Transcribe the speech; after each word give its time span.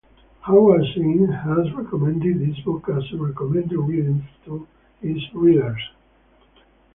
Howard 0.39 0.81
Zinn 0.95 1.27
has 1.31 1.71
recommended 1.73 2.39
this 2.39 2.59
book 2.61 2.89
as 2.89 3.03
"recommended 3.13 3.77
reading" 3.77 4.27
to 4.45 4.67
his 4.99 5.21
readers. 5.35 5.79